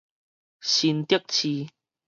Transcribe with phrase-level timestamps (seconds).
[0.61, 1.69] 新竹市